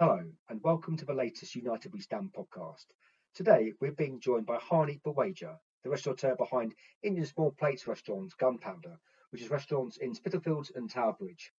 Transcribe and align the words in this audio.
Hello, 0.00 0.24
and 0.48 0.62
welcome 0.62 0.96
to 0.96 1.04
the 1.04 1.12
latest 1.12 1.54
United 1.54 1.92
We 1.92 2.00
Stand 2.00 2.32
podcast. 2.32 2.86
Today, 3.34 3.74
we're 3.82 3.92
being 3.92 4.18
joined 4.18 4.46
by 4.46 4.56
Harneet 4.56 5.02
Baweja, 5.02 5.58
the 5.84 5.90
restaurateur 5.90 6.36
behind 6.36 6.74
Indian 7.02 7.26
Small 7.26 7.50
Plates 7.50 7.86
restaurant 7.86 8.32
Gunpowder, 8.38 8.98
which 9.28 9.42
is 9.42 9.50
restaurants 9.50 9.98
in 9.98 10.14
Spitalfields 10.14 10.72
and 10.74 10.88
Tower 10.88 11.12
Bridge. 11.12 11.52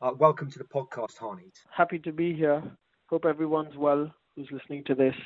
Uh, 0.00 0.12
welcome 0.18 0.50
to 0.50 0.58
the 0.58 0.64
podcast, 0.64 1.18
Harneet. 1.18 1.52
Happy 1.70 1.98
to 1.98 2.12
be 2.12 2.32
here. 2.32 2.62
Hope 3.10 3.26
everyone's 3.26 3.76
well 3.76 4.10
who's 4.34 4.48
listening 4.50 4.84
to 4.84 4.94
this 4.94 5.16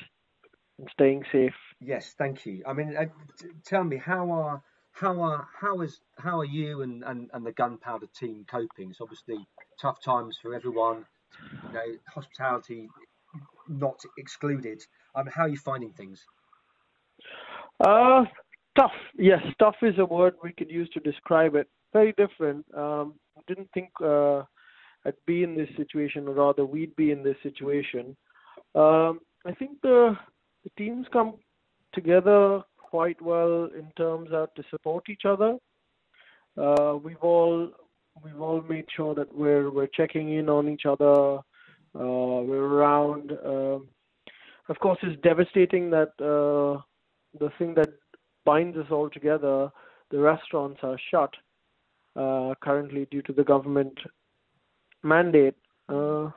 and 0.81 0.89
staying 0.91 1.23
safe. 1.31 1.55
Yes, 1.81 2.17
thank 2.19 2.45
you. 2.45 2.65
I 2.67 2.73
mean, 2.73 2.97
uh, 2.97 3.05
t- 3.39 3.51
tell 3.65 3.85
me 3.85 3.99
how 3.99 4.29
are 4.33 4.61
how 4.91 5.21
are 5.21 5.47
how 5.57 5.83
is 5.83 6.01
how 6.19 6.41
are 6.41 6.45
you 6.45 6.83
and, 6.83 7.05
and, 7.05 7.31
and 7.33 7.47
the 7.47 7.53
Gunpowder 7.53 8.09
team 8.19 8.45
coping? 8.51 8.91
It's 8.91 9.01
obviously 9.01 9.47
tough 9.81 10.03
times 10.03 10.37
for 10.43 10.53
everyone. 10.53 11.07
You 11.69 11.73
know, 11.73 11.99
hospitality 12.13 12.89
not 13.69 14.01
excluded. 14.19 14.83
Um, 15.15 15.27
how 15.27 15.43
are 15.43 15.49
you 15.49 15.59
finding 15.59 15.93
things? 15.93 16.21
Uh, 17.81 18.25
tough. 18.79 18.93
Yes, 19.17 19.41
tough 19.59 19.77
is 19.83 19.99
a 19.99 20.05
word 20.05 20.35
we 20.43 20.53
could 20.53 20.71
use 20.71 20.89
to 20.91 21.01
describe 21.01 21.55
it. 21.55 21.69
Very 21.93 22.13
different. 22.17 22.65
Um, 22.77 23.15
didn't 23.47 23.71
think 23.75 23.91
uh, 24.03 24.43
I'd 25.05 25.15
be 25.27 25.43
in 25.43 25.57
this 25.57 25.69
situation, 25.77 26.29
or 26.29 26.35
rather, 26.35 26.65
we'd 26.65 26.95
be 26.97 27.11
in 27.11 27.23
this 27.23 27.37
situation. 27.43 28.17
Um, 28.75 29.21
I 29.45 29.53
think 29.59 29.81
the 29.83 30.17
the 30.65 30.71
teams 30.79 31.07
come 31.13 31.35
together 31.93 32.63
quite 32.79 33.21
well 33.21 33.69
in 33.77 33.91
terms 33.97 34.31
of 34.33 34.55
to 34.55 34.63
support 34.71 35.09
each 35.09 35.25
other. 35.25 35.57
Uh, 36.57 36.97
we've 37.03 37.23
all 37.23 37.71
we've 38.23 38.41
all 38.41 38.63
made 38.63 38.87
sure 38.95 39.15
that 39.15 39.35
we're 39.37 39.71
we're 39.71 39.87
checking 39.87 40.35
in 40.35 40.49
on 40.49 40.69
each 40.69 40.87
other. 40.87 41.39
Uh, 41.95 42.41
we're 42.45 42.65
around. 42.65 43.33
Um, 43.45 43.89
of 44.69 44.79
course, 44.79 44.99
it's 45.03 45.21
devastating 45.23 45.91
that 45.91 46.13
uh, 46.21 46.81
the 47.39 47.51
thing 47.59 47.75
that 47.75 47.91
binds 48.45 48.77
us 48.77 48.87
all 48.91 49.11
together, 49.11 49.71
the 50.11 50.19
restaurants 50.19 50.81
are 50.83 50.99
shut 51.11 51.35
uh, 52.17 52.55
currently 52.61 53.07
due 53.11 53.23
to 53.23 53.33
the 53.33 53.45
government 53.45 53.99
mandate. 55.03 55.55
Uh, 55.89 56.31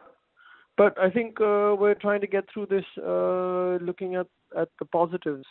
but 0.78 1.00
I 1.00 1.10
think 1.10 1.40
uh, 1.40 1.76
we're 1.78 1.98
trying 2.00 2.22
to 2.22 2.28
get 2.28 2.46
through 2.54 2.68
this 2.68 2.86
uh, 2.98 3.84
looking 3.84 4.16
at, 4.16 4.28
at 4.58 4.70
the 4.80 4.86
positives 4.86 5.46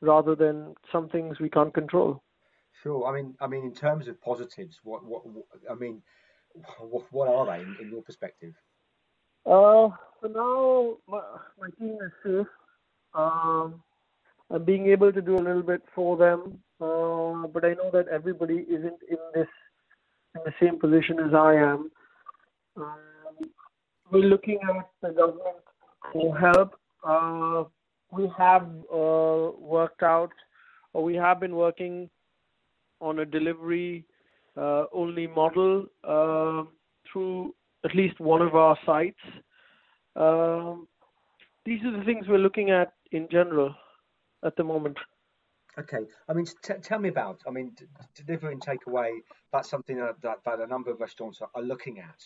rather 0.00 0.34
than 0.34 0.74
some 0.90 1.08
things 1.08 1.38
we 1.38 1.48
can't 1.48 1.72
control. 1.72 2.22
Sure. 2.82 3.06
I 3.06 3.14
mean, 3.14 3.34
I 3.40 3.46
mean, 3.46 3.64
in 3.64 3.74
terms 3.74 4.08
of 4.08 4.20
positives, 4.20 4.80
what, 4.84 5.04
what, 5.04 5.26
what 5.26 5.44
I 5.70 5.74
mean, 5.74 6.02
what, 6.78 7.04
what 7.10 7.28
are 7.28 7.46
they 7.46 7.62
in, 7.62 7.76
in 7.80 7.90
your 7.90 8.02
perspective? 8.02 8.54
Uh, 9.44 9.88
for 10.20 10.28
now, 10.28 10.96
my, 11.08 11.20
my 11.60 11.68
team 11.78 11.98
is 12.04 12.12
safe. 12.24 12.46
Um, 13.14 13.82
I'm 14.50 14.64
being 14.64 14.86
able 14.88 15.12
to 15.12 15.22
do 15.22 15.36
a 15.36 15.42
little 15.42 15.62
bit 15.62 15.82
for 15.94 16.16
them, 16.16 16.58
uh, 16.80 17.46
but 17.48 17.64
I 17.64 17.74
know 17.74 17.90
that 17.92 18.06
everybody 18.12 18.66
isn't 18.68 19.00
in 19.08 19.18
this 19.34 19.48
in 20.34 20.42
the 20.44 20.52
same 20.60 20.78
position 20.78 21.18
as 21.18 21.32
I 21.34 21.54
am. 21.54 21.90
Um, 22.76 23.50
we're 24.10 24.28
looking 24.28 24.58
at 24.68 24.88
the 25.00 25.10
government 25.10 25.56
for 26.12 26.38
help. 26.38 26.78
Uh, 27.02 27.64
we 28.12 28.30
have 28.36 28.68
uh, 28.92 29.50
worked 29.58 30.02
out, 30.02 30.32
or 30.92 31.02
we 31.02 31.14
have 31.14 31.40
been 31.40 31.56
working 31.56 32.10
on 33.00 33.20
a 33.20 33.24
delivery 33.24 34.04
uh, 34.56 34.84
only 34.92 35.26
model 35.26 35.86
uh, 36.04 36.62
through 37.10 37.54
at 37.84 37.94
least 37.94 38.18
one 38.20 38.42
of 38.42 38.54
our 38.54 38.76
sites. 38.86 39.20
Um, 40.16 40.88
these 41.64 41.82
are 41.84 41.96
the 41.96 42.04
things 42.04 42.26
we're 42.28 42.38
looking 42.38 42.70
at 42.70 42.92
in 43.12 43.28
general 43.30 43.74
at 44.44 44.56
the 44.56 44.64
moment. 44.64 44.96
Okay, 45.78 46.06
I 46.28 46.32
mean, 46.32 46.46
t- 46.62 46.74
tell 46.82 46.98
me 46.98 47.10
about. 47.10 47.42
I 47.46 47.50
mean, 47.50 47.72
d- 47.76 47.84
delivery 48.14 48.52
and 48.52 48.62
takeaway. 48.62 49.10
That's 49.52 49.68
something 49.68 49.98
that, 49.98 50.38
a 50.46 50.66
number 50.66 50.90
of 50.90 51.00
restaurants 51.00 51.40
are, 51.42 51.62
looking 51.62 51.98
at, 51.98 52.22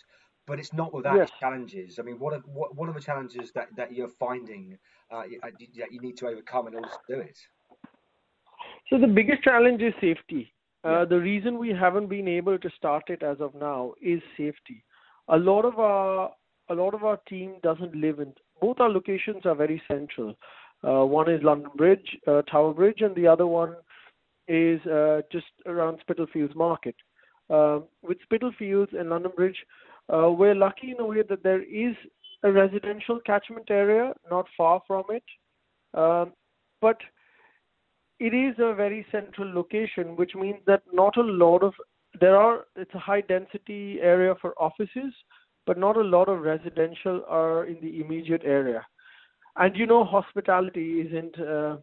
but 0.47 0.61
it's 0.61 0.73
not 0.73 0.95
without 0.95 1.17
Yes. 1.17 1.31
challenges. 1.41 1.99
I 1.99 2.03
mean, 2.03 2.21
what 2.21 2.33
are 2.33 2.41
what, 2.41 2.77
what 2.77 2.89
are 2.89 2.93
the 2.93 3.01
challenges 3.01 3.51
that, 3.53 3.69
that 3.77 3.93
you're 3.93 4.09
finding 4.09 4.79
uh, 5.11 5.17
uh, 5.17 5.51
that 5.79 5.93
you 5.93 6.01
need 6.01 6.17
to 6.19 6.29
overcome 6.29 6.69
in 6.69 6.77
order 6.77 6.89
to 6.89 7.15
do 7.15 7.21
it? 7.21 7.39
So 8.89 8.99
the 8.99 9.09
biggest 9.09 9.43
challenge 9.43 9.83
is 9.83 9.95
safety. 10.01 10.53
Uh, 10.83 11.05
the 11.05 11.19
reason 11.19 11.59
we 11.59 11.71
haven't 11.71 12.09
been 12.09 12.29
able 12.29 12.59
to 12.59 12.71
start 12.77 13.05
it 13.09 13.23
as 13.23 13.37
of 13.41 13.55
now 13.55 13.93
is 14.01 14.21
safety. 14.37 14.83
A 15.29 15.37
lot 15.37 15.65
of 15.65 15.79
our 15.79 16.31
a 16.71 16.75
lot 16.75 16.95
of 16.95 17.05
our 17.05 17.19
team 17.29 17.55
doesn't 17.63 17.95
live 17.95 18.21
in 18.21 18.33
both 18.61 18.79
our 18.81 18.89
locations 18.89 19.45
are 19.45 19.55
very 19.55 19.83
central. 19.89 20.35
Uh, 20.87 21.05
one 21.05 21.31
is 21.31 21.43
London 21.43 21.71
Bridge, 21.77 22.17
uh, 22.27 22.43
Tower 22.43 22.73
Bridge, 22.73 23.01
and 23.01 23.15
the 23.15 23.27
other 23.27 23.47
one 23.47 23.75
is 24.49 24.81
uh, 24.87 25.21
just 25.31 25.47
around 25.67 25.99
Spitalfields 26.01 26.55
Market. 26.55 26.95
Um, 27.49 27.85
with 28.03 28.19
Spitalfields 28.23 28.93
and 28.99 29.11
London 29.11 29.33
Bridge, 29.35 29.57
uh, 30.13 30.31
we're 30.31 30.55
lucky 30.55 30.93
in 30.93 31.01
a 31.01 31.07
way 31.07 31.23
that 31.29 31.43
there 31.43 31.63
is 31.63 31.95
a 32.43 32.51
residential 32.51 33.21
catchment 33.27 33.71
area 33.71 34.13
not 34.31 34.47
far 34.57 34.81
from 34.87 35.05
it, 35.11 35.25
um, 35.95 36.33
but 36.81 36.97
it 38.21 38.35
is 38.35 38.55
a 38.59 38.75
very 38.75 39.07
central 39.11 39.53
location, 39.53 40.15
which 40.15 40.35
means 40.35 40.59
that 40.67 40.83
not 40.93 41.17
a 41.17 41.23
lot 41.23 41.63
of 41.63 41.73
there 42.21 42.37
are 42.37 42.67
it's 42.77 42.95
a 42.95 42.99
high 42.99 43.23
density 43.23 43.99
area 44.01 44.35
for 44.41 44.55
offices, 44.61 45.13
but 45.67 45.79
not 45.79 45.97
a 45.97 46.03
lot 46.03 46.29
of 46.29 46.41
residential 46.41 47.23
are 47.29 47.65
in 47.65 47.81
the 47.81 48.01
immediate 48.01 48.43
area. 48.45 48.87
And 49.57 49.75
you 49.77 49.87
know, 49.87 50.05
hospitality 50.05 51.01
isn't. 51.01 51.41
Uh, 51.41 51.77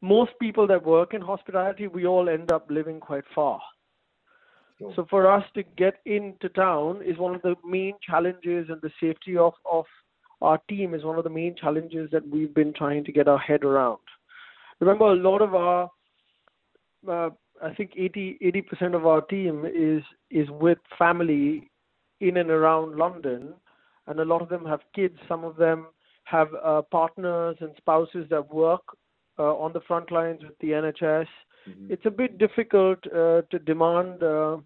most 0.00 0.30
people 0.40 0.64
that 0.68 0.86
work 0.86 1.12
in 1.12 1.20
hospitality, 1.20 1.88
we 1.88 2.06
all 2.06 2.28
end 2.28 2.52
up 2.52 2.70
living 2.70 3.00
quite 3.00 3.24
far. 3.34 3.60
Sure. 4.78 4.92
So 4.94 5.06
for 5.10 5.28
us 5.28 5.44
to 5.54 5.64
get 5.76 5.94
into 6.06 6.48
town 6.50 7.02
is 7.04 7.18
one 7.18 7.34
of 7.34 7.42
the 7.42 7.56
main 7.64 7.94
challenges, 8.00 8.68
and 8.68 8.80
the 8.80 8.92
safety 9.00 9.36
of 9.36 9.54
of 9.70 9.86
our 10.40 10.58
team 10.68 10.94
is 10.94 11.02
one 11.02 11.18
of 11.18 11.24
the 11.24 11.30
main 11.30 11.56
challenges 11.56 12.08
that 12.12 12.28
we've 12.28 12.54
been 12.54 12.72
trying 12.72 13.04
to 13.04 13.12
get 13.12 13.26
our 13.26 13.38
head 13.38 13.64
around. 13.64 13.98
Remember, 14.80 15.06
a 15.06 15.14
lot 15.14 15.42
of 15.42 15.54
our, 15.54 15.90
uh, 17.08 17.30
I 17.62 17.74
think 17.74 17.92
80 17.96 18.62
percent 18.62 18.94
of 18.94 19.06
our 19.06 19.20
team 19.22 19.64
is 19.66 20.02
is 20.30 20.48
with 20.50 20.78
family 20.98 21.70
in 22.20 22.36
and 22.36 22.50
around 22.50 22.96
London, 22.96 23.54
and 24.06 24.20
a 24.20 24.24
lot 24.24 24.42
of 24.42 24.48
them 24.48 24.64
have 24.64 24.80
kids. 24.94 25.18
Some 25.28 25.44
of 25.44 25.56
them 25.56 25.86
have 26.24 26.48
uh, 26.62 26.82
partners 26.82 27.56
and 27.60 27.70
spouses 27.76 28.26
that 28.30 28.52
work 28.54 28.82
uh, 29.38 29.54
on 29.56 29.72
the 29.72 29.80
front 29.80 30.10
lines 30.12 30.40
with 30.42 30.58
the 30.60 30.68
NHS. 30.72 31.26
Mhm. 31.68 31.90
It's 31.90 32.06
a 32.06 32.10
bit 32.10 32.38
difficult 32.38 32.98
uh, 33.06 33.42
to 33.50 33.58
demand 33.58 34.22
uh, 34.22 34.58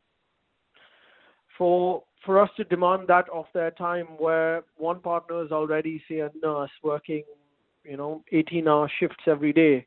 for 1.56 2.02
for 2.24 2.38
us 2.40 2.50
to 2.56 2.64
demand 2.64 3.08
that 3.08 3.28
of 3.30 3.46
their 3.52 3.70
time 3.72 4.06
where 4.18 4.62
one 4.76 5.00
partner 5.00 5.44
is 5.44 5.50
already 5.52 6.02
say 6.08 6.20
a 6.20 6.30
nurse 6.42 6.70
working 6.82 7.24
you 7.84 7.96
know 7.96 8.22
18 8.32 8.68
hour 8.68 8.88
shifts 8.98 9.24
every 9.26 9.52
day 9.52 9.86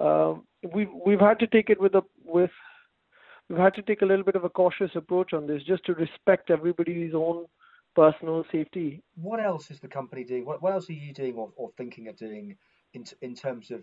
um, 0.00 0.44
we've 0.74 0.88
we've 1.06 1.20
had 1.20 1.38
to 1.40 1.46
take 1.46 1.70
it 1.70 1.80
with 1.80 1.94
a 1.94 2.02
with 2.24 2.50
we've 3.48 3.58
had 3.58 3.74
to 3.74 3.82
take 3.82 4.02
a 4.02 4.06
little 4.06 4.24
bit 4.24 4.36
of 4.36 4.44
a 4.44 4.48
cautious 4.48 4.90
approach 4.94 5.32
on 5.32 5.46
this 5.46 5.62
just 5.64 5.84
to 5.86 5.94
respect 5.94 6.50
everybody's 6.50 7.14
own 7.14 7.46
personal 7.94 8.44
safety 8.52 9.02
What 9.20 9.40
else 9.40 9.70
is 9.70 9.80
the 9.80 9.88
company 9.88 10.24
doing? 10.24 10.44
What, 10.44 10.62
what 10.62 10.72
else 10.72 10.88
are 10.88 10.94
you 10.94 11.12
doing 11.12 11.34
or, 11.34 11.50
or 11.56 11.70
thinking 11.76 12.08
of 12.08 12.16
doing 12.16 12.56
in 12.94 13.04
in 13.20 13.34
terms 13.34 13.70
of 13.70 13.82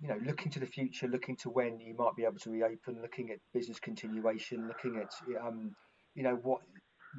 you 0.00 0.08
know 0.08 0.18
looking 0.24 0.50
to 0.52 0.60
the 0.60 0.66
future, 0.66 1.08
looking 1.08 1.36
to 1.36 1.50
when 1.50 1.80
you 1.80 1.94
might 1.94 2.16
be 2.16 2.24
able 2.24 2.38
to 2.38 2.50
reopen, 2.50 3.02
looking 3.02 3.30
at 3.30 3.38
business 3.52 3.80
continuation, 3.80 4.68
looking 4.68 4.96
at 4.98 5.12
um, 5.44 5.74
you 6.14 6.22
know 6.22 6.36
what 6.42 6.60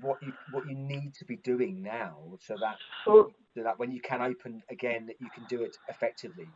what 0.01 0.21
you 0.21 0.33
what 0.51 0.67
you 0.67 0.75
need 0.75 1.13
to 1.13 1.25
be 1.25 1.37
doing 1.37 1.81
now 1.81 2.17
so 2.41 2.55
that 2.59 2.77
so 3.05 3.31
so 3.53 3.63
that 3.63 3.79
when 3.79 3.91
you 3.91 4.01
can 4.01 4.21
open 4.21 4.61
again 4.69 5.05
that 5.07 5.15
you 5.19 5.29
can 5.33 5.43
do 5.49 5.61
it 5.61 5.75
effectively. 5.89 6.47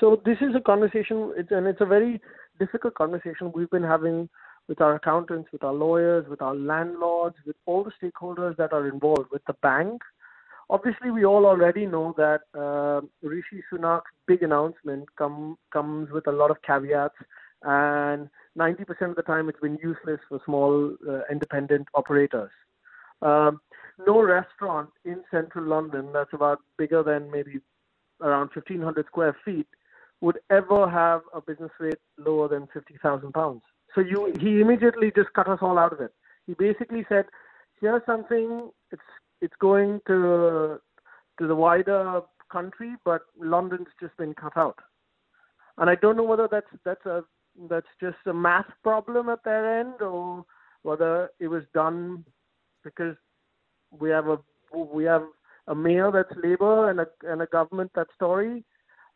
So 0.00 0.20
this 0.24 0.38
is 0.40 0.56
a 0.56 0.60
conversation, 0.60 1.34
it's, 1.36 1.50
and 1.50 1.66
it's 1.66 1.82
a 1.82 1.86
very 1.86 2.20
difficult 2.58 2.94
conversation 2.94 3.52
we've 3.54 3.70
been 3.70 3.82
having 3.82 4.30
with 4.66 4.80
our 4.80 4.94
accountants, 4.94 5.50
with 5.52 5.62
our 5.62 5.74
lawyers, 5.74 6.26
with 6.26 6.40
our 6.40 6.54
landlords, 6.54 7.36
with 7.46 7.56
all 7.66 7.84
the 7.84 7.92
stakeholders 8.00 8.56
that 8.56 8.72
are 8.72 8.88
involved, 8.88 9.30
with 9.30 9.42
the 9.46 9.52
bank. 9.62 10.00
Obviously, 10.70 11.10
we 11.10 11.26
all 11.26 11.44
already 11.44 11.84
know 11.84 12.14
that 12.16 12.40
uh, 12.58 13.04
Rishi 13.22 13.62
Sunak's 13.70 14.10
big 14.26 14.42
announcement 14.42 15.04
come, 15.18 15.58
comes 15.70 16.10
with 16.10 16.26
a 16.28 16.32
lot 16.32 16.50
of 16.50 16.62
caveats, 16.62 17.16
and 17.64 18.30
90% 18.58 19.10
of 19.10 19.16
the 19.16 19.22
time 19.22 19.48
it's 19.50 19.60
been 19.60 19.78
useless 19.82 20.20
for 20.28 20.40
small 20.46 20.94
uh, 21.08 21.20
independent 21.30 21.88
operators. 21.94 22.50
Um, 23.20 23.60
no 24.06 24.22
restaurant 24.22 24.88
in 25.04 25.22
central 25.30 25.66
London 25.66 26.08
that's 26.14 26.32
about 26.32 26.60
bigger 26.78 27.02
than 27.02 27.30
maybe 27.30 27.60
around 28.22 28.50
1500 28.54 29.04
square 29.06 29.36
feet 29.44 29.66
would 30.20 30.38
ever 30.50 30.88
have 30.88 31.22
a 31.34 31.40
business 31.40 31.70
rate 31.78 31.98
lower 32.18 32.48
than 32.48 32.68
50,000 32.72 33.32
pounds. 33.32 33.62
So 33.94 34.00
you, 34.00 34.32
he 34.38 34.60
immediately 34.60 35.12
just 35.14 35.32
cut 35.32 35.48
us 35.48 35.58
all 35.62 35.78
out 35.78 35.92
of 35.92 36.00
it. 36.00 36.12
He 36.46 36.54
basically 36.54 37.04
said, 37.08 37.26
here's 37.80 38.02
something, 38.06 38.70
it's 38.90 39.02
it's 39.40 39.54
going 39.58 40.00
to 40.06 40.78
to 41.38 41.46
the 41.46 41.54
wider 41.54 42.20
country, 42.52 42.94
but 43.04 43.22
London's 43.38 43.88
just 43.98 44.16
been 44.16 44.34
cut 44.34 44.56
out. 44.56 44.78
And 45.78 45.88
I 45.88 45.94
don't 45.94 46.16
know 46.16 46.24
whether 46.24 46.48
that's 46.50 46.66
that's 46.84 47.06
a 47.06 47.24
that's 47.68 47.86
just 48.00 48.18
a 48.26 48.34
math 48.34 48.70
problem 48.82 49.28
at 49.28 49.42
their 49.44 49.80
end, 49.80 50.02
or 50.02 50.44
whether 50.82 51.30
it 51.40 51.48
was 51.48 51.62
done 51.74 52.24
because 52.84 53.16
we 53.98 54.10
have 54.10 54.28
a 54.28 54.38
we 54.74 55.04
have 55.04 55.24
a 55.66 55.74
mayor 55.74 56.10
that's 56.12 56.38
Labour 56.42 56.90
and 56.90 57.00
a 57.00 57.06
and 57.22 57.42
a 57.42 57.46
government 57.46 57.90
that's 57.94 58.12
Tory. 58.18 58.64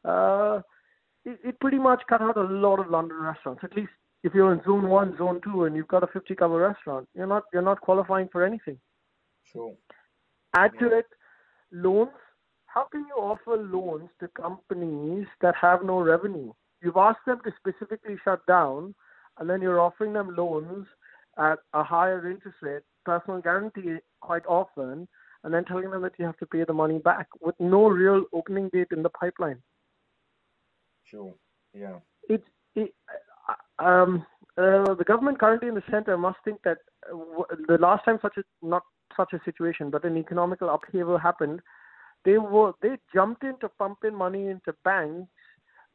Uh, 0.05 0.61
it, 1.25 1.39
it 1.45 1.61
pretty 1.61 1.79
much 1.79 2.03
cut 2.09 2.23
out 2.23 2.37
a 2.37 2.43
lot 2.43 2.81
of 2.81 2.91
London 2.91 3.19
restaurants. 3.19 3.63
At 3.65 3.77
least 3.77 3.91
if 4.23 4.35
you're 4.35 4.53
in 4.53 4.63
zone 4.65 4.89
one, 4.89 5.17
zone 5.19 5.41
two, 5.43 5.65
and 5.65 5.77
you've 5.77 5.89
got 5.89 6.03
a 6.03 6.07
50 6.07 6.35
cover 6.35 6.59
restaurant, 6.59 7.09
you're 7.15 7.27
not 7.27 7.45
you're 7.53 7.63
not 7.63 7.81
qualifying 7.81 8.29
for 8.31 8.45
anything. 8.45 8.79
Sure. 9.53 9.75
Add 10.57 10.73
to 10.81 10.99
it 10.99 11.07
loans. 11.73 12.11
How 12.67 12.85
can 12.85 13.07
you 13.07 13.15
offer 13.15 13.57
loans 13.57 14.09
to 14.21 14.29
companies 14.29 15.27
that 15.41 15.55
have 15.61 15.85
no 15.85 16.01
revenue? 16.01 16.53
You've 16.83 16.97
asked 16.97 17.25
them 17.27 17.41
to 17.45 17.53
specifically 17.59 18.17
shut 18.25 18.45
down, 18.47 18.95
and 19.39 19.49
then 19.49 19.63
you're 19.63 19.81
offering 19.81 20.13
them 20.13 20.35
loans 20.37 20.87
at 21.39 21.59
a 21.73 21.85
higher 21.85 22.31
interest 22.31 22.57
rate, 22.63 22.83
personal 23.05 23.41
guarantee 23.41 23.99
quite 24.21 24.45
often, 24.47 25.07
and 25.45 25.55
then 25.55 25.65
telling 25.65 25.91
them 25.91 26.03
that 26.03 26.13
you 26.19 26.25
have 26.25 26.37
to 26.39 26.47
pay 26.47 26.65
the 26.65 26.73
money 26.73 26.99
back 26.99 27.29
with 27.41 27.55
no 27.59 27.87
real 27.89 28.25
opening 28.33 28.69
date 28.71 28.89
in 28.91 29.03
the 29.03 29.09
pipeline. 29.11 29.63
Sure. 31.05 31.35
Yeah. 31.73 31.99
It's 32.29 32.47
it, 32.75 32.95
um, 33.79 34.25
uh, 34.57 34.95
the 34.95 35.05
government 35.07 35.39
currently 35.39 35.69
in 35.69 35.75
the 35.75 35.83
center 35.91 36.17
must 36.17 36.39
think 36.45 36.61
that 36.65 36.79
uh, 37.13 37.45
the 37.69 37.79
last 37.79 38.05
time 38.05 38.19
such 38.23 38.37
a 38.37 38.45
not 38.63 38.83
such 39.17 39.33
a 39.33 39.41
situation, 39.45 39.91
but 39.91 40.05
an 40.05 40.17
economical 40.17 40.71
upheaval 40.71 41.19
happened, 41.19 41.61
they 42.25 42.39
were 42.39 42.73
they 42.83 42.97
jumped 43.13 43.45
in 43.45 43.59
to 43.61 43.69
pump 43.69 43.99
in 44.05 44.15
money 44.15 44.49
into 44.49 44.75
banks 44.85 45.31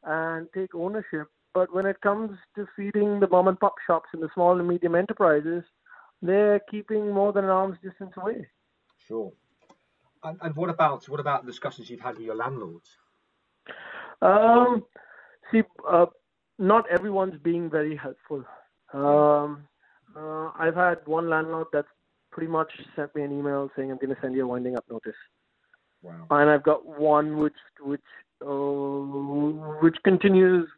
and 0.04 0.48
take 0.54 0.74
ownership. 0.74 1.28
But 1.52 1.74
when 1.74 1.84
it 1.86 2.00
comes 2.00 2.38
to 2.54 2.66
feeding 2.76 3.18
the 3.18 3.28
mom 3.28 3.48
and 3.48 3.58
pop 3.58 3.74
shops 3.86 4.10
and 4.12 4.22
the 4.22 4.28
small 4.34 4.58
and 4.58 4.68
medium 4.68 4.94
enterprises, 4.94 5.64
they're 6.22 6.60
keeping 6.70 7.10
more 7.10 7.32
than 7.32 7.44
an 7.44 7.50
arm's 7.50 7.78
distance 7.82 8.12
away. 8.16 8.46
Sure. 9.08 9.32
And, 10.22 10.38
and 10.42 10.54
what 10.54 10.70
about 10.70 11.08
what 11.08 11.18
about 11.18 11.44
the 11.44 11.50
discussions 11.50 11.90
you've 11.90 12.00
had 12.00 12.16
with 12.16 12.24
your 12.24 12.36
landlords? 12.36 12.88
Um, 14.22 14.84
see, 15.50 15.62
uh, 15.88 16.06
not 16.58 16.84
everyone's 16.90 17.40
being 17.42 17.70
very 17.70 17.96
helpful. 17.96 18.44
Um, 18.92 19.66
uh, 20.16 20.50
I've 20.58 20.74
had 20.74 20.98
one 21.06 21.28
landlord 21.30 21.68
that's 21.72 21.88
pretty 22.30 22.50
much 22.50 22.70
sent 22.96 23.14
me 23.14 23.22
an 23.22 23.32
email 23.32 23.70
saying 23.76 23.90
I'm 23.90 23.98
going 23.98 24.14
to 24.14 24.20
send 24.20 24.34
you 24.34 24.44
a 24.44 24.46
winding 24.46 24.76
up 24.76 24.84
notice. 24.90 25.14
Wow. 26.02 26.26
And 26.30 26.50
I've 26.50 26.62
got 26.62 26.86
one 26.86 27.38
which 27.38 27.52
which 27.80 28.00
uh, 28.44 29.78
which 29.82 29.96
continues 30.04 30.68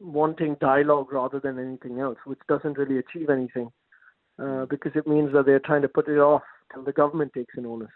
wanting 0.00 0.56
dialogue 0.60 1.12
rather 1.12 1.38
than 1.38 1.58
anything 1.58 2.00
else, 2.00 2.18
which 2.24 2.40
doesn't 2.48 2.78
really 2.78 2.98
achieve 2.98 3.30
anything 3.30 3.70
uh, 4.42 4.64
because 4.66 4.92
it 4.94 5.06
means 5.06 5.32
that 5.32 5.46
they're 5.46 5.60
trying 5.60 5.82
to 5.82 5.88
put 5.88 6.08
it 6.08 6.18
off 6.18 6.42
till 6.72 6.82
the 6.82 6.92
government 6.92 7.32
takes 7.32 7.54
an 7.56 7.66
onus. 7.66 7.90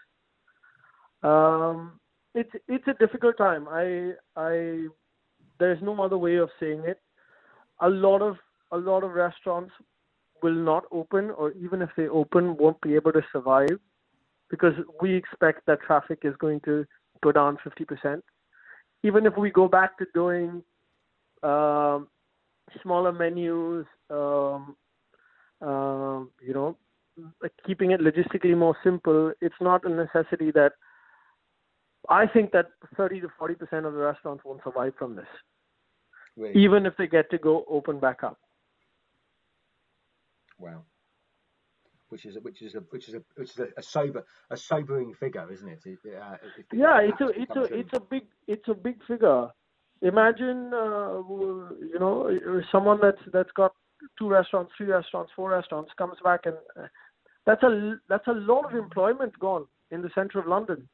Um, 1.23 1.99
it's 2.35 2.51
it's 2.67 2.87
a 2.87 2.93
difficult 2.93 3.37
time. 3.37 3.67
I 3.69 4.11
I 4.35 4.87
there's 5.59 5.81
no 5.81 5.99
other 6.03 6.17
way 6.17 6.35
of 6.35 6.49
saying 6.59 6.83
it. 6.85 6.99
A 7.81 7.89
lot 7.89 8.21
of 8.21 8.35
a 8.71 8.77
lot 8.77 9.03
of 9.03 9.11
restaurants 9.11 9.71
will 10.43 10.53
not 10.53 10.83
open, 10.91 11.31
or 11.31 11.51
even 11.53 11.81
if 11.81 11.89
they 11.97 12.07
open, 12.07 12.57
won't 12.57 12.79
be 12.81 12.93
able 12.95 13.13
to 13.13 13.21
survive 13.31 13.79
because 14.49 14.73
we 15.01 15.15
expect 15.15 15.65
that 15.65 15.81
traffic 15.81 16.19
is 16.23 16.35
going 16.37 16.59
to 16.61 16.85
go 17.23 17.31
down 17.31 17.57
50%. 17.65 18.21
Even 19.03 19.25
if 19.25 19.35
we 19.37 19.49
go 19.49 19.67
back 19.67 19.97
to 19.97 20.05
doing 20.13 20.61
um, 21.41 22.07
smaller 22.83 23.11
menus, 23.11 23.85
um, 24.09 24.75
uh, 25.61 26.19
you 26.45 26.53
know, 26.53 26.77
keeping 27.65 27.91
it 27.91 28.01
logistically 28.01 28.55
more 28.55 28.77
simple, 28.83 29.31
it's 29.41 29.55
not 29.61 29.85
a 29.85 29.89
necessity 29.89 30.51
that 30.51 30.73
I 32.09 32.27
think 32.27 32.51
that 32.51 32.67
30 32.97 33.21
to 33.21 33.27
40 33.37 33.55
percent 33.55 33.85
of 33.85 33.93
the 33.93 33.99
restaurants 33.99 34.43
won't 34.43 34.61
survive 34.63 34.93
from 34.97 35.15
this, 35.15 35.27
Wait. 36.35 36.55
even 36.55 36.85
if 36.85 36.93
they 36.97 37.07
get 37.07 37.29
to 37.31 37.37
go 37.37 37.65
open 37.69 37.99
back 37.99 38.23
up. 38.23 38.39
Wow. 40.59 40.83
Which 42.09 42.25
is 42.25 42.35
a, 42.37 42.39
which 42.39 42.61
is 42.61 42.75
a 42.75 42.79
which 42.91 43.09
is 43.09 43.15
a 43.15 43.23
which 43.35 43.51
is 43.51 43.59
a, 43.59 43.67
a 43.77 43.83
sober 43.83 44.23
a 44.49 44.57
sobering 44.57 45.13
figure, 45.13 45.51
isn't 45.51 45.67
it? 45.67 45.81
it 45.85 45.99
uh, 46.15 46.35
yeah, 46.71 46.99
it's 47.01 47.19
a 47.19 47.27
it's 47.29 47.55
a 47.55 47.63
it's 47.77 47.93
a 47.93 47.99
big 47.99 48.23
it's 48.47 48.67
a 48.67 48.73
big 48.73 49.03
figure. 49.07 49.49
Imagine 50.01 50.73
uh, 50.73 51.17
you 51.79 51.97
know 51.99 52.61
someone 52.71 52.99
that's 53.01 53.21
that's 53.33 53.51
got 53.51 53.73
two 54.17 54.29
restaurants, 54.29 54.71
three 54.77 54.87
restaurants, 54.87 55.31
four 55.35 55.49
restaurants 55.49 55.91
comes 55.97 56.17
back 56.23 56.41
and 56.45 56.55
uh, 56.79 56.87
that's 57.45 57.63
a 57.63 57.95
that's 58.09 58.27
a 58.27 58.33
lot 58.33 58.65
of 58.65 58.75
employment 58.75 59.37
gone 59.39 59.65
in 59.91 60.01
the 60.01 60.09
center 60.15 60.39
of 60.39 60.47
London. 60.47 60.87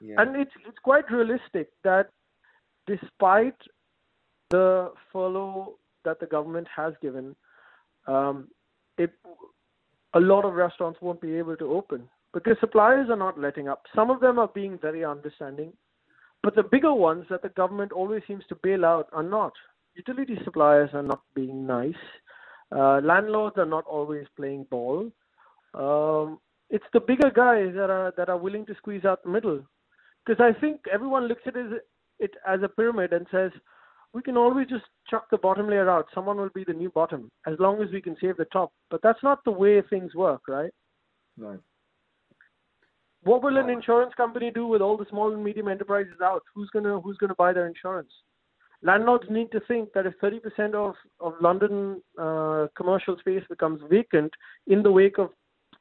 Yeah. 0.00 0.16
And 0.18 0.36
it's 0.36 0.52
it's 0.66 0.78
quite 0.82 1.10
realistic 1.10 1.70
that 1.84 2.10
despite 2.86 3.56
the 4.50 4.92
furlough 5.12 5.76
that 6.04 6.20
the 6.20 6.26
government 6.26 6.66
has 6.74 6.94
given, 7.02 7.36
um, 8.06 8.48
it, 8.96 9.12
a 10.14 10.20
lot 10.20 10.44
of 10.44 10.54
restaurants 10.54 10.98
won't 11.02 11.20
be 11.20 11.34
able 11.36 11.56
to 11.56 11.72
open 11.72 12.08
because 12.32 12.56
suppliers 12.60 13.08
are 13.10 13.16
not 13.16 13.38
letting 13.38 13.68
up. 13.68 13.82
Some 13.94 14.10
of 14.10 14.20
them 14.20 14.38
are 14.38 14.48
being 14.48 14.78
very 14.78 15.04
understanding, 15.04 15.72
but 16.42 16.54
the 16.54 16.62
bigger 16.62 16.94
ones 16.94 17.26
that 17.30 17.42
the 17.42 17.50
government 17.50 17.92
always 17.92 18.22
seems 18.26 18.44
to 18.48 18.54
bail 18.62 18.84
out 18.84 19.08
are 19.12 19.22
not. 19.22 19.52
Utility 19.94 20.38
suppliers 20.44 20.90
are 20.92 21.02
not 21.02 21.22
being 21.34 21.66
nice. 21.66 21.94
Uh, 22.70 23.00
landlords 23.02 23.56
are 23.58 23.66
not 23.66 23.84
always 23.86 24.26
playing 24.36 24.66
ball. 24.70 25.10
Um, 25.74 26.38
it's 26.70 26.84
the 26.92 27.00
bigger 27.00 27.30
guys 27.30 27.72
that 27.74 27.90
are 27.90 28.12
that 28.16 28.28
are 28.28 28.36
willing 28.36 28.66
to 28.66 28.74
squeeze 28.76 29.04
out 29.04 29.22
the 29.22 29.30
middle, 29.30 29.62
because 30.28 30.44
I 30.44 30.58
think 30.60 30.80
everyone 30.92 31.26
looks 31.26 31.42
at 31.46 31.56
it, 31.56 31.82
it 32.18 32.32
as 32.46 32.60
a 32.62 32.68
pyramid 32.68 33.12
and 33.12 33.26
says, 33.30 33.50
we 34.12 34.22
can 34.22 34.36
always 34.36 34.68
just 34.68 34.84
chuck 35.08 35.26
the 35.30 35.38
bottom 35.38 35.68
layer 35.68 35.88
out. 35.88 36.06
Someone 36.14 36.36
will 36.36 36.50
be 36.54 36.64
the 36.64 36.72
new 36.72 36.90
bottom 36.90 37.30
as 37.46 37.54
long 37.58 37.82
as 37.82 37.88
we 37.92 38.02
can 38.02 38.16
save 38.20 38.36
the 38.36 38.44
top. 38.46 38.72
But 38.90 39.00
that's 39.02 39.22
not 39.22 39.42
the 39.44 39.50
way 39.50 39.80
things 39.82 40.14
work, 40.14 40.42
right? 40.48 40.70
No. 41.36 41.58
What 43.22 43.42
will 43.42 43.56
an 43.56 43.70
insurance 43.70 44.12
company 44.16 44.50
do 44.54 44.66
with 44.66 44.80
all 44.80 44.96
the 44.96 45.06
small 45.10 45.32
and 45.32 45.42
medium 45.42 45.68
enterprises 45.68 46.20
out? 46.22 46.42
Who's 46.54 46.70
gonna 46.72 47.00
who's 47.00 47.16
gonna 47.18 47.34
buy 47.34 47.52
their 47.52 47.66
insurance? 47.66 48.10
Landlords 48.82 49.24
need 49.28 49.50
to 49.50 49.60
think 49.66 49.92
that 49.92 50.06
if 50.06 50.14
30% 50.22 50.74
of 50.74 50.94
of 51.20 51.34
London 51.40 52.00
uh, 52.18 52.68
commercial 52.76 53.16
space 53.18 53.42
becomes 53.48 53.80
vacant 53.90 54.32
in 54.66 54.82
the 54.82 54.92
wake 54.92 55.18
of 55.18 55.30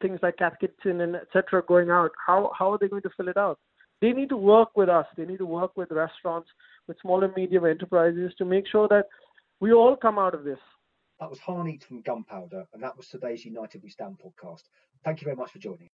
things 0.01 0.19
like 0.23 0.37
Cath 0.37 0.55
Kidston 0.61 1.01
and 1.03 1.15
etc. 1.15 1.61
going 1.67 1.89
out, 1.91 2.11
how 2.25 2.51
how 2.57 2.71
are 2.73 2.77
they 2.79 2.87
going 2.87 3.03
to 3.03 3.11
fill 3.15 3.29
it 3.29 3.37
out? 3.37 3.59
They 4.01 4.11
need 4.11 4.29
to 4.29 4.37
work 4.37 4.69
with 4.75 4.89
us. 4.89 5.05
They 5.15 5.25
need 5.25 5.39
to 5.39 5.45
work 5.45 5.75
with 5.75 5.91
restaurants, 5.91 6.49
with 6.87 6.97
small 7.01 7.23
and 7.23 7.33
medium 7.35 7.65
enterprises 7.65 8.33
to 8.37 8.45
make 8.45 8.67
sure 8.67 8.87
that 8.89 9.05
we 9.59 9.73
all 9.73 9.95
come 9.95 10.19
out 10.19 10.35
of 10.35 10.43
this. 10.43 10.59
That 11.19 11.29
was 11.29 11.39
Harneet 11.39 11.83
from 11.83 12.01
Gunpowder, 12.01 12.65
and 12.73 12.83
that 12.83 12.95
was 12.95 13.07
today's 13.07 13.43
United 13.43 13.81
We 13.81 13.89
Stand 13.89 14.17
podcast. 14.19 14.63
Thank 15.03 15.21
you 15.21 15.25
very 15.25 15.35
much 15.35 15.51
for 15.51 15.59
joining. 15.59 15.89